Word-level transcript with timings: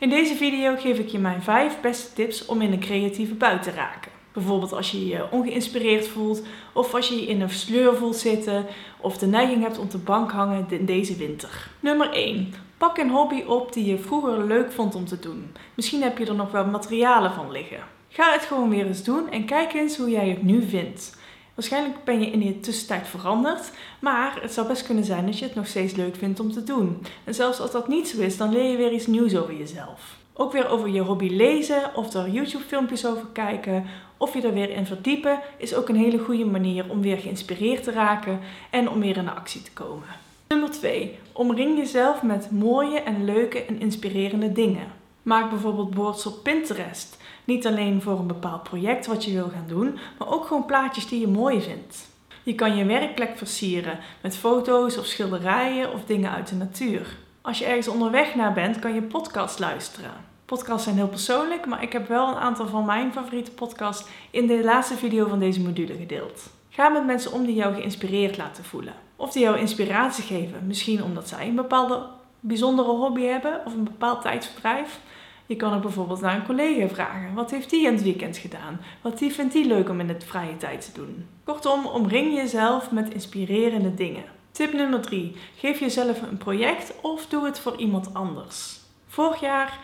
In 0.00 0.08
deze 0.08 0.34
video 0.34 0.76
geef 0.76 0.98
ik 0.98 1.08
je 1.08 1.18
mijn 1.18 1.42
5 1.42 1.80
beste 1.80 2.12
tips 2.12 2.46
om 2.46 2.60
in 2.62 2.72
een 2.72 2.80
creatieve 2.80 3.34
bui 3.34 3.58
te 3.58 3.70
raken. 3.70 4.10
Bijvoorbeeld 4.32 4.72
als 4.72 4.90
je 4.90 5.06
je 5.06 5.30
ongeïnspireerd 5.30 6.08
voelt, 6.08 6.42
of 6.72 6.94
als 6.94 7.08
je 7.08 7.26
in 7.26 7.40
een 7.40 7.50
sleur 7.50 7.96
voelt 7.96 8.16
zitten, 8.16 8.66
of 9.00 9.18
de 9.18 9.26
neiging 9.26 9.62
hebt 9.62 9.78
om 9.78 9.88
te 9.88 9.98
bank 9.98 10.30
hangen 10.30 10.66
in 10.68 10.84
deze 10.84 11.16
winter. 11.16 11.70
Nummer 11.80 12.10
1. 12.12 12.54
Pak 12.76 12.98
een 12.98 13.10
hobby 13.10 13.42
op 13.46 13.72
die 13.72 13.84
je 13.84 13.98
vroeger 13.98 14.44
leuk 14.44 14.72
vond 14.72 14.94
om 14.94 15.04
te 15.04 15.18
doen. 15.18 15.52
Misschien 15.74 16.02
heb 16.02 16.18
je 16.18 16.26
er 16.26 16.34
nog 16.34 16.50
wel 16.50 16.66
materialen 16.66 17.32
van 17.32 17.50
liggen. 17.50 17.80
Ga 18.08 18.32
het 18.32 18.42
gewoon 18.42 18.70
weer 18.70 18.86
eens 18.86 19.04
doen 19.04 19.30
en 19.30 19.44
kijk 19.44 19.72
eens 19.72 19.96
hoe 19.96 20.10
jij 20.10 20.28
het 20.28 20.42
nu 20.42 20.62
vindt. 20.68 21.18
Waarschijnlijk 21.60 22.04
ben 22.04 22.20
je 22.20 22.26
in 22.26 22.40
de 22.40 22.60
tussentijd 22.60 23.08
veranderd, 23.08 23.70
maar 23.98 24.38
het 24.42 24.52
zou 24.52 24.66
best 24.66 24.86
kunnen 24.86 25.04
zijn 25.04 25.26
dat 25.26 25.38
je 25.38 25.44
het 25.44 25.54
nog 25.54 25.66
steeds 25.66 25.94
leuk 25.94 26.16
vindt 26.16 26.40
om 26.40 26.52
te 26.52 26.64
doen. 26.64 27.02
En 27.24 27.34
zelfs 27.34 27.60
als 27.60 27.70
dat 27.70 27.88
niet 27.88 28.08
zo 28.08 28.20
is, 28.20 28.36
dan 28.36 28.52
leer 28.52 28.70
je 28.70 28.76
weer 28.76 28.92
iets 28.92 29.06
nieuws 29.06 29.36
over 29.36 29.56
jezelf. 29.56 30.16
Ook 30.32 30.52
weer 30.52 30.68
over 30.68 30.88
je 30.88 31.00
hobby 31.00 31.28
lezen 31.28 31.94
of 31.94 32.14
er 32.14 32.28
YouTube-filmpjes 32.28 33.06
over 33.06 33.26
kijken 33.32 33.84
of 34.16 34.34
je 34.34 34.42
er 34.42 34.52
weer 34.52 34.70
in 34.70 34.86
verdiepen 34.86 35.40
is 35.58 35.74
ook 35.74 35.88
een 35.88 35.96
hele 35.96 36.18
goede 36.18 36.44
manier 36.44 36.84
om 36.88 37.00
weer 37.00 37.18
geïnspireerd 37.18 37.82
te 37.82 37.92
raken 37.92 38.40
en 38.70 38.90
om 38.90 39.00
weer 39.00 39.16
in 39.16 39.24
de 39.24 39.30
actie 39.30 39.62
te 39.62 39.72
komen. 39.72 40.08
Nummer 40.48 40.70
2. 40.70 41.18
Omring 41.32 41.78
jezelf 41.78 42.22
met 42.22 42.50
mooie 42.50 43.00
en 43.00 43.24
leuke 43.24 43.64
en 43.64 43.80
inspirerende 43.80 44.52
dingen. 44.52 44.92
Maak 45.22 45.50
bijvoorbeeld 45.50 45.94
boards 45.94 46.26
op 46.26 46.42
Pinterest. 46.42 47.16
Niet 47.50 47.66
alleen 47.66 48.02
voor 48.02 48.18
een 48.18 48.26
bepaald 48.26 48.62
project 48.62 49.06
wat 49.06 49.24
je 49.24 49.32
wil 49.32 49.50
gaan 49.54 49.64
doen, 49.66 49.98
maar 50.18 50.28
ook 50.28 50.46
gewoon 50.46 50.66
plaatjes 50.66 51.08
die 51.08 51.20
je 51.20 51.28
mooi 51.28 51.60
vindt. 51.62 52.08
Je 52.42 52.54
kan 52.54 52.76
je 52.76 52.84
werkplek 52.84 53.38
versieren 53.38 53.98
met 54.22 54.36
foto's 54.36 54.96
of 54.96 55.06
schilderijen 55.06 55.92
of 55.92 56.04
dingen 56.04 56.30
uit 56.30 56.48
de 56.48 56.54
natuur. 56.54 57.16
Als 57.40 57.58
je 57.58 57.64
ergens 57.64 57.88
onderweg 57.88 58.34
naar 58.34 58.52
bent, 58.52 58.78
kan 58.78 58.94
je 58.94 59.02
podcast 59.02 59.58
luisteren. 59.58 60.10
Podcasts 60.44 60.84
zijn 60.84 60.96
heel 60.96 61.08
persoonlijk, 61.08 61.66
maar 61.66 61.82
ik 61.82 61.92
heb 61.92 62.08
wel 62.08 62.28
een 62.28 62.34
aantal 62.34 62.66
van 62.66 62.84
mijn 62.84 63.12
favoriete 63.12 63.50
podcasts 63.50 64.08
in 64.30 64.46
de 64.46 64.64
laatste 64.64 64.96
video 64.96 65.28
van 65.28 65.38
deze 65.38 65.60
module 65.60 65.94
gedeeld. 65.94 66.50
Ga 66.68 66.88
met 66.88 67.06
mensen 67.06 67.32
om 67.32 67.46
die 67.46 67.54
jou 67.54 67.74
geïnspireerd 67.74 68.36
laten 68.36 68.64
voelen. 68.64 68.94
Of 69.16 69.32
die 69.32 69.42
jou 69.42 69.58
inspiratie 69.58 70.24
geven. 70.24 70.66
Misschien 70.66 71.02
omdat 71.02 71.28
zij 71.28 71.48
een 71.48 71.54
bepaalde 71.54 72.02
bijzondere 72.40 72.88
hobby 72.88 73.22
hebben 73.22 73.60
of 73.64 73.72
een 73.72 73.84
bepaald 73.84 74.22
tijdsverdrijf. 74.22 75.00
Je 75.50 75.56
kan 75.56 75.74
ook 75.74 75.82
bijvoorbeeld 75.82 76.20
naar 76.20 76.34
een 76.34 76.46
collega 76.46 76.88
vragen. 76.88 77.34
Wat 77.34 77.50
heeft 77.50 77.70
die 77.70 77.86
in 77.86 77.92
het 77.92 78.02
weekend 78.02 78.36
gedaan? 78.36 78.80
Wat 79.00 79.18
vindt 79.18 79.52
die 79.52 79.66
leuk 79.66 79.88
om 79.88 80.00
in 80.00 80.08
het 80.08 80.24
vrije 80.24 80.56
tijd 80.56 80.84
te 80.84 81.00
doen? 81.00 81.26
Kortom, 81.44 81.86
omring 81.86 82.34
jezelf 82.34 82.90
met 82.90 83.12
inspirerende 83.12 83.94
dingen. 83.94 84.24
Tip 84.50 84.72
nummer 84.72 85.00
3. 85.00 85.36
Geef 85.56 85.80
jezelf 85.80 86.22
een 86.22 86.36
project 86.36 86.94
of 87.02 87.26
doe 87.26 87.44
het 87.44 87.58
voor 87.58 87.76
iemand 87.76 88.14
anders. 88.14 88.80
Vorig 89.06 89.40
jaar 89.40 89.78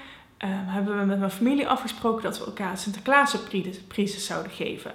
uh, 0.44 0.48
hebben 0.50 0.98
we 0.98 1.04
met 1.04 1.18
mijn 1.18 1.30
familie 1.30 1.68
afgesproken 1.68 2.22
dat 2.22 2.38
we 2.38 2.44
elkaar 2.44 2.78
Sinterklaas-prizes 2.78 4.26
zouden 4.26 4.52
geven. 4.52 4.92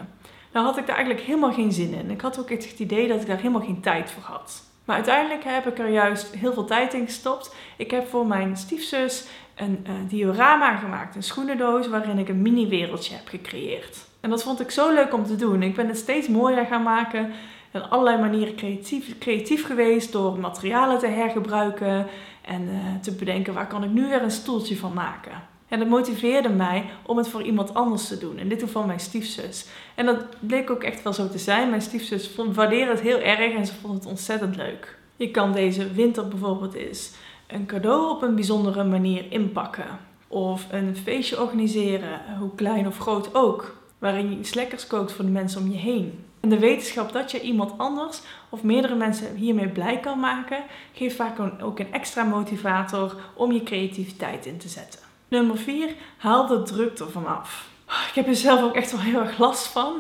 Nou 0.52 0.66
had 0.66 0.78
ik 0.78 0.88
daar 0.88 0.96
eigenlijk 0.96 1.26
helemaal 1.26 1.54
geen 1.54 1.72
zin 1.72 1.94
in. 1.94 2.12
Ik 2.12 2.22
had 2.22 2.40
ook 2.40 2.50
het 2.50 2.76
idee 2.78 3.08
dat 3.08 3.22
ik 3.22 3.28
daar 3.28 3.38
helemaal 3.38 3.66
geen 3.66 3.82
tijd 3.82 4.12
voor 4.12 4.24
had. 4.24 4.71
Maar 4.86 4.96
uiteindelijk 4.96 5.44
heb 5.44 5.68
ik 5.68 5.80
er 5.80 5.90
juist 5.90 6.36
heel 6.36 6.54
veel 6.54 6.66
tijd 6.66 6.94
in 6.94 7.06
gestopt. 7.06 7.56
Ik 7.78 7.92
heb 7.92 8.08
voor 8.08 8.28
mijn 8.28 8.58
stiefzus 8.58 9.28
een 9.56 9.86
uh, 9.88 9.94
diorama 10.08 10.78
gemaakt, 10.78 11.16
een 11.16 11.24
schoenendoos 11.24 11.88
waarin 11.88 12.18
ik 12.18 12.30
een 12.30 12.42
mini-wereldje 12.42 13.16
heb 13.16 13.28
gecreëerd. 13.28 13.98
En 14.20 14.30
dat 14.30 14.44
vond 14.44 14.60
ik 14.60 14.72
zo 14.72 14.94
leuk 14.94 15.14
om 15.14 15.26
te 15.26 15.36
doen. 15.36 15.64
Ik 15.64 15.76
ben 15.76 15.88
het 15.88 15.98
steeds 15.98 16.28
mooier 16.28 16.66
gaan 16.66 16.84
maken. 16.84 17.34
En 17.72 17.90
allerlei 17.90 18.20
manieren 18.20 18.56
creatief, 18.56 19.18
creatief 19.18 19.66
geweest 19.66 20.12
door 20.12 20.40
materialen 20.40 21.00
te 21.00 21.08
hergebruiken 21.08 22.08
en 22.42 22.62
uh, 22.62 23.02
te 23.02 23.16
bedenken 23.16 23.54
waar 23.54 23.68
kan 23.68 23.84
ik 23.84 23.90
nu 23.90 24.08
weer 24.08 24.22
een 24.22 24.32
stoeltje 24.32 24.78
van 24.78 24.94
maken. 24.94 25.51
En 25.72 25.80
dat 25.80 25.88
motiveerde 25.88 26.50
mij 26.50 26.90
om 27.06 27.18
het 27.18 27.28
voor 27.28 27.44
iemand 27.44 27.74
anders 27.74 28.08
te 28.08 28.18
doen. 28.18 28.38
In 28.38 28.50
dit 28.50 28.62
geval 28.62 28.84
mijn 28.84 29.00
stiefzus. 29.00 29.66
En 29.96 30.06
dat 30.06 30.26
bleek 30.40 30.70
ook 30.70 30.84
echt 30.84 31.04
wel 31.04 31.14
zo 31.14 31.30
te 31.30 31.38
zijn. 31.38 31.70
Mijn 31.70 31.82
stiefzus 31.82 32.36
waardeerde 32.36 32.92
het 32.92 33.00
heel 33.00 33.20
erg 33.20 33.54
en 33.56 33.66
ze 33.66 33.74
vond 33.74 33.94
het 33.94 34.06
ontzettend 34.06 34.56
leuk. 34.56 34.98
Je 35.16 35.32
kan 35.32 35.54
deze 35.54 35.92
winter 35.92 36.28
bijvoorbeeld 36.28 36.74
eens 36.74 37.12
een 37.48 37.66
cadeau 37.66 38.10
op 38.10 38.22
een 38.22 38.36
bijzondere 38.36 38.84
manier 38.84 39.26
inpakken. 39.30 40.00
Of 40.28 40.68
een 40.72 40.96
feestje 40.96 41.42
organiseren, 41.42 42.22
hoe 42.40 42.56
klein 42.56 42.88
of 42.88 42.98
groot 42.98 43.36
ook. 43.36 43.76
Waarin 44.00 44.30
je 44.30 44.38
iets 44.38 44.54
lekkers 44.54 44.88
kookt 44.88 45.12
voor 45.12 45.26
de 45.26 45.32
mensen 45.32 45.62
om 45.62 45.72
je 45.72 45.78
heen. 45.78 46.24
En 46.40 46.50
de 46.50 46.60
wetenschap 46.60 47.12
dat 47.12 47.32
je 47.32 47.42
iemand 47.42 47.78
anders 47.78 48.22
of 48.50 48.64
meerdere 48.64 48.96
mensen 48.96 49.36
hiermee 49.36 49.70
blij 49.70 50.00
kan 50.00 50.20
maken, 50.20 50.64
geeft 50.94 51.16
vaak 51.16 51.40
ook 51.62 51.80
een 51.80 51.94
extra 51.94 52.24
motivator 52.24 53.16
om 53.36 53.52
je 53.52 53.64
creativiteit 53.64 54.46
in 54.46 54.58
te 54.58 54.70
zetten. 54.70 55.11
Nummer 55.32 55.58
4, 55.58 55.96
haal 56.18 56.48
de 56.48 56.62
druk 56.62 57.00
ervan 57.00 57.28
af. 57.28 57.70
Ik 57.86 58.12
heb 58.14 58.28
er 58.28 58.36
zelf 58.36 58.62
ook 58.62 58.76
echt 58.76 58.92
wel 58.92 59.00
heel 59.00 59.20
erg 59.20 59.38
last 59.38 59.68
van. 59.68 59.94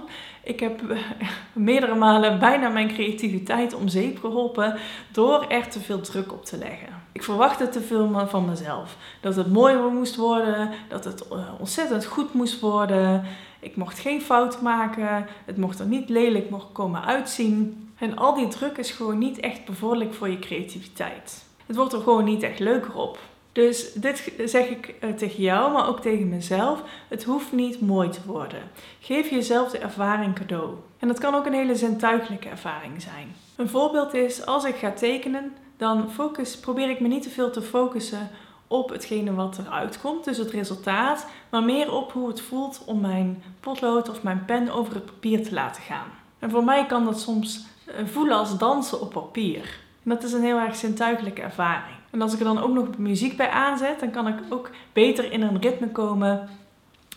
Ik 0.43 0.59
heb 0.59 0.89
eh, 0.89 0.97
meerdere 1.53 1.95
malen 1.95 2.39
bijna 2.39 2.69
mijn 2.69 2.87
creativiteit 2.87 3.73
om 3.73 3.87
zeep 3.87 4.19
geholpen 4.19 4.79
door 5.11 5.45
er 5.47 5.67
te 5.67 5.79
veel 5.79 6.01
druk 6.01 6.31
op 6.31 6.45
te 6.45 6.57
leggen. 6.57 6.87
Ik 7.11 7.23
verwachtte 7.23 7.69
te 7.69 7.81
veel 7.81 8.27
van 8.27 8.45
mezelf. 8.45 8.95
Dat 9.21 9.35
het 9.35 9.51
mooi 9.51 9.75
moest 9.75 10.15
worden, 10.15 10.69
dat 10.89 11.03
het 11.03 11.27
eh, 11.27 11.37
ontzettend 11.59 12.05
goed 12.05 12.33
moest 12.33 12.59
worden. 12.59 13.23
Ik 13.59 13.75
mocht 13.75 13.99
geen 13.99 14.21
fout 14.21 14.61
maken, 14.61 15.27
het 15.45 15.57
mocht 15.57 15.79
er 15.79 15.85
niet 15.85 16.09
lelijk 16.09 16.49
komen 16.71 17.05
uitzien. 17.05 17.89
En 17.97 18.17
al 18.17 18.35
die 18.35 18.47
druk 18.47 18.77
is 18.77 18.91
gewoon 18.91 19.17
niet 19.17 19.39
echt 19.39 19.65
bevorderlijk 19.65 20.13
voor 20.13 20.29
je 20.29 20.39
creativiteit. 20.39 21.45
Het 21.65 21.75
wordt 21.75 21.93
er 21.93 22.01
gewoon 22.01 22.23
niet 22.23 22.43
echt 22.43 22.59
leuker 22.59 22.93
op. 22.95 23.19
Dus 23.51 23.94
dit 23.94 24.31
zeg 24.45 24.67
ik 24.67 24.95
eh, 25.00 25.09
tegen 25.09 25.44
jou, 25.44 25.72
maar 25.72 25.88
ook 25.88 26.00
tegen 26.00 26.29
mezelf. 26.29 26.84
Het 27.07 27.23
hoeft 27.23 27.51
niet 27.51 27.81
mooi 27.81 28.09
te 28.09 28.19
worden. 28.25 28.62
Geef 29.00 29.29
jezelf 29.29 29.72
de 29.72 29.78
ervaring 29.78 30.35
cadeau. 30.35 30.75
En 31.00 31.07
dat 31.07 31.19
kan 31.19 31.35
ook 31.35 31.45
een 31.45 31.53
hele 31.53 31.75
zintuigelijke 31.75 32.50
ervaring 32.50 33.01
zijn. 33.01 33.35
Een 33.56 33.69
voorbeeld 33.69 34.13
is, 34.13 34.45
als 34.45 34.63
ik 34.63 34.75
ga 34.75 34.91
tekenen, 34.91 35.53
dan 35.78 36.11
focus, 36.11 36.57
probeer 36.57 36.90
ik 36.90 37.00
me 37.00 37.07
niet 37.07 37.23
te 37.23 37.29
veel 37.29 37.51
te 37.51 37.61
focussen 37.61 38.29
op 38.67 38.90
hetgene 38.90 39.34
wat 39.34 39.57
eruit 39.57 40.01
komt, 40.01 40.23
dus 40.23 40.38
het 40.38 40.51
resultaat, 40.51 41.28
maar 41.50 41.63
meer 41.63 41.94
op 41.94 42.11
hoe 42.11 42.28
het 42.28 42.41
voelt 42.41 42.81
om 42.85 43.00
mijn 43.00 43.44
potlood 43.59 44.09
of 44.09 44.23
mijn 44.23 44.45
pen 44.45 44.69
over 44.69 44.94
het 44.94 45.06
papier 45.06 45.44
te 45.44 45.53
laten 45.53 45.81
gaan. 45.81 46.07
En 46.40 46.50
voor 46.50 46.63
mij 46.63 46.85
kan 46.85 47.06
dat 47.06 47.19
soms 47.19 47.66
eh, 47.85 48.06
voelen 48.06 48.38
als 48.38 48.57
dansen 48.57 49.01
op 49.01 49.11
papier. 49.13 49.79
En 50.03 50.09
dat 50.09 50.23
is 50.23 50.34
een 50.34 50.44
heel 50.44 50.57
erg 50.57 50.75
zintuigelijke 50.75 51.41
ervaring. 51.41 52.00
En 52.11 52.22
als 52.22 52.33
ik 52.33 52.39
er 52.39 52.45
dan 52.45 52.59
ook 52.59 52.73
nog 52.73 52.97
muziek 52.97 53.38
bij 53.38 53.49
aanzet, 53.49 53.99
dan 53.99 54.11
kan 54.11 54.27
ik 54.27 54.35
ook 54.49 54.69
beter 54.94 55.31
in 55.31 55.41
een 55.41 55.61
ritme 55.61 55.89
komen. 55.89 56.49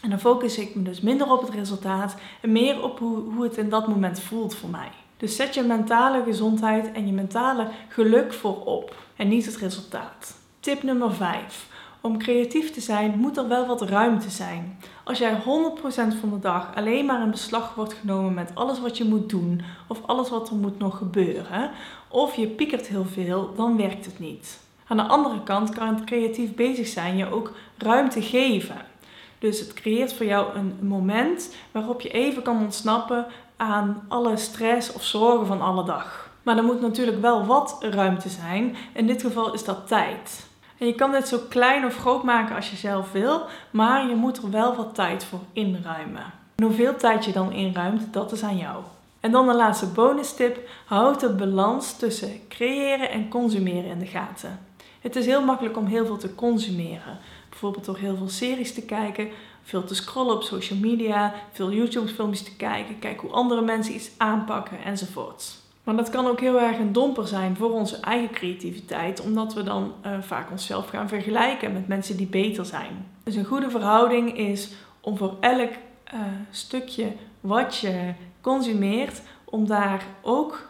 En 0.01 0.11
dan 0.11 0.21
focus 0.21 0.59
ik 0.59 0.75
me 0.75 0.83
dus 0.83 1.01
minder 1.01 1.33
op 1.33 1.41
het 1.41 1.51
resultaat 1.51 2.15
en 2.41 2.53
meer 2.53 2.83
op 2.83 2.99
hoe, 2.99 3.19
hoe 3.19 3.45
het 3.45 3.57
in 3.57 3.69
dat 3.69 3.89
moment 3.89 4.21
voelt 4.21 4.55
voor 4.55 4.69
mij. 4.71 4.91
Dus 5.17 5.37
zet 5.37 5.55
je 5.55 5.63
mentale 5.63 6.23
gezondheid 6.25 6.93
en 6.93 7.07
je 7.07 7.13
mentale 7.13 7.69
geluk 7.89 8.33
voorop 8.33 8.97
en 9.17 9.29
niet 9.29 9.47
het 9.47 9.57
resultaat. 9.57 10.37
Tip 10.61 10.83
nummer 10.83 11.15
5. 11.15 11.69
Om 12.01 12.19
creatief 12.19 12.71
te 12.71 12.81
zijn 12.81 13.19
moet 13.19 13.37
er 13.37 13.49
wel 13.49 13.67
wat 13.67 13.83
ruimte 13.83 14.31
zijn. 14.31 14.79
Als 15.05 15.19
jij 15.19 15.41
100% 15.41 15.43
van 16.21 16.31
de 16.31 16.39
dag 16.41 16.75
alleen 16.75 17.07
maar 17.07 17.23
in 17.23 17.31
beslag 17.31 17.75
wordt 17.75 17.93
genomen 17.93 18.35
met 18.35 18.51
alles 18.55 18.81
wat 18.81 18.99
je 18.99 19.05
moet 19.05 19.29
doen 19.29 19.63
of 19.87 20.01
alles 20.07 20.31
wat 20.31 20.49
er 20.49 20.57
moet 20.57 20.79
nog 20.79 20.99
gebeuren, 20.99 21.71
of 22.09 22.35
je 22.35 22.47
piekert 22.47 22.87
heel 22.87 23.05
veel, 23.05 23.55
dan 23.57 23.77
werkt 23.77 24.05
het 24.05 24.19
niet. 24.19 24.64
Aan 24.87 24.97
de 24.97 25.03
andere 25.03 25.43
kant 25.43 25.71
kan 25.71 25.95
het 25.95 26.05
creatief 26.05 26.55
bezig 26.55 26.87
zijn 26.87 27.17
je 27.17 27.33
ook 27.33 27.53
ruimte 27.79 28.23
geven. 28.23 28.77
Dus 29.39 29.61
het 29.61 29.73
creëert 29.73 30.15
voor 30.15 30.27
jou 30.27 30.55
een 30.55 30.79
moment 30.81 31.55
waarop 31.71 32.01
je 32.01 32.09
even 32.09 32.43
kan 32.43 32.63
ontsnappen 32.63 33.27
aan 33.57 34.05
alle 34.09 34.37
stress 34.37 34.93
of 34.93 35.05
zorgen 35.05 35.47
van 35.47 35.61
alle 35.61 35.85
dag. 35.85 36.31
Maar 36.43 36.57
er 36.57 36.65
moet 36.65 36.81
natuurlijk 36.81 37.21
wel 37.21 37.47
wat 37.47 37.77
ruimte 37.81 38.29
zijn. 38.29 38.77
In 38.93 39.07
dit 39.07 39.23
geval 39.23 39.55
is 39.55 39.65
dat 39.65 39.87
tijd. 39.89 40.47
En 40.79 40.87
je 40.87 40.95
kan 40.95 41.13
dit 41.13 41.29
zo 41.29 41.39
klein 41.49 41.85
of 41.85 41.97
groot 41.97 42.23
maken 42.23 42.57
als 42.57 42.71
je 42.71 42.77
zelf 42.77 43.13
wil, 43.13 43.43
maar 43.71 44.09
je 44.09 44.15
moet 44.15 44.37
er 44.37 44.51
wel 44.51 44.75
wat 44.75 44.95
tijd 44.95 45.25
voor 45.25 45.41
inruimen. 45.53 46.33
En 46.55 46.65
hoeveel 46.65 46.97
tijd 46.97 47.25
je 47.25 47.33
dan 47.33 47.53
inruimt, 47.53 48.13
dat 48.13 48.33
is 48.33 48.43
aan 48.43 48.57
jou. 48.57 48.83
En 49.21 49.31
dan 49.31 49.47
de 49.47 49.55
laatste 49.55 49.87
bonus 49.87 50.35
tip: 50.35 50.69
houd 50.87 51.21
de 51.21 51.33
balans 51.33 51.97
tussen 51.97 52.41
creëren 52.49 53.11
en 53.11 53.29
consumeren 53.29 53.91
in 53.91 53.99
de 53.99 54.07
gaten. 54.07 54.59
Het 55.05 55.17
is 55.17 55.27
heel 55.27 55.45
makkelijk 55.45 55.77
om 55.77 55.87
heel 55.87 56.07
veel 56.07 56.17
te 56.17 56.35
consumeren. 56.35 57.19
Bijvoorbeeld 57.49 57.85
door 57.85 57.99
heel 57.99 58.17
veel 58.17 58.29
series 58.29 58.75
te 58.75 58.83
kijken, 58.83 59.29
veel 59.63 59.85
te 59.85 59.95
scrollen 59.95 60.35
op 60.35 60.43
social 60.43 60.79
media, 60.79 61.35
veel 61.53 61.73
YouTube-filmpjes 61.73 62.43
te 62.43 62.57
kijken, 62.57 62.99
kijken 62.99 63.21
hoe 63.21 63.37
andere 63.37 63.63
mensen 63.63 63.95
iets 63.95 64.11
aanpakken 64.17 64.85
enzovoort. 64.85 65.57
Maar 65.83 65.97
dat 65.97 66.11
kan 66.11 66.27
ook 66.27 66.41
heel 66.41 66.61
erg 66.61 66.79
een 66.79 66.93
domper 66.93 67.27
zijn 67.27 67.57
voor 67.57 67.71
onze 67.73 67.97
eigen 67.97 68.31
creativiteit, 68.31 69.21
omdat 69.21 69.55
we 69.55 69.63
dan 69.63 69.93
uh, 70.07 70.13
vaak 70.21 70.51
onszelf 70.51 70.89
gaan 70.89 71.09
vergelijken 71.09 71.73
met 71.73 71.89
mensen 71.89 72.17
die 72.17 72.27
beter 72.27 72.65
zijn. 72.65 73.07
Dus 73.23 73.35
een 73.35 73.45
goede 73.45 73.71
verhouding 73.71 74.39
is 74.39 74.73
om 75.01 75.17
voor 75.17 75.37
elk 75.41 75.71
uh, 76.15 76.21
stukje 76.51 77.13
wat 77.41 77.77
je 77.77 78.13
consumeert, 78.41 79.23
om 79.45 79.67
daar 79.67 80.07
ook 80.23 80.69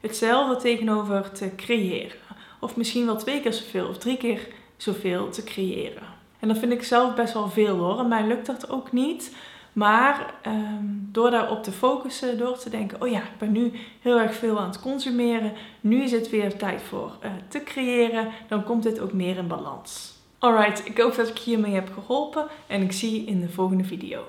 hetzelfde 0.00 0.56
tegenover 0.56 1.32
te 1.32 1.54
creëren. 1.56 2.25
Of 2.60 2.76
misschien 2.76 3.06
wel 3.06 3.16
twee 3.16 3.40
keer 3.40 3.52
zoveel 3.52 3.88
of 3.88 3.98
drie 3.98 4.16
keer 4.16 4.48
zoveel 4.76 5.28
te 5.28 5.44
creëren. 5.44 6.02
En 6.38 6.48
dat 6.48 6.58
vind 6.58 6.72
ik 6.72 6.82
zelf 6.82 7.14
best 7.14 7.32
wel 7.32 7.48
veel 7.48 7.76
hoor. 7.76 7.98
En 7.98 8.08
mij 8.08 8.26
lukt 8.26 8.46
dat 8.46 8.70
ook 8.70 8.92
niet. 8.92 9.36
Maar 9.72 10.34
um, 10.46 11.08
door 11.12 11.30
daarop 11.30 11.62
te 11.62 11.72
focussen, 11.72 12.38
door 12.38 12.58
te 12.58 12.70
denken: 12.70 13.02
oh 13.02 13.08
ja, 13.08 13.18
ik 13.18 13.38
ben 13.38 13.52
nu 13.52 13.72
heel 14.00 14.18
erg 14.18 14.34
veel 14.34 14.60
aan 14.60 14.68
het 14.68 14.80
consumeren. 14.80 15.52
Nu 15.80 16.02
is 16.02 16.12
het 16.12 16.30
weer 16.30 16.56
tijd 16.56 16.82
voor 16.82 17.16
uh, 17.24 17.30
te 17.48 17.62
creëren. 17.62 18.28
Dan 18.48 18.64
komt 18.64 18.82
dit 18.82 19.00
ook 19.00 19.12
meer 19.12 19.36
in 19.36 19.46
balans. 19.46 20.14
Alright, 20.38 20.86
ik 20.86 20.98
hoop 20.98 21.14
dat 21.14 21.28
ik 21.28 21.38
hiermee 21.38 21.74
heb 21.74 21.90
geholpen. 21.92 22.46
En 22.66 22.82
ik 22.82 22.92
zie 22.92 23.20
je 23.20 23.26
in 23.26 23.40
de 23.40 23.48
volgende 23.48 23.84
video. 23.84 24.24